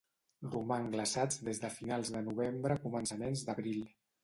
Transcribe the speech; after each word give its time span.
Roman 0.53 0.87
glaçats 0.95 1.37
des 1.51 1.61
de 1.65 1.71
finals 1.77 2.11
de 2.17 2.25
novembre 2.31 2.79
a 2.81 2.85
començaments 2.89 3.47
d'abril. 3.51 3.89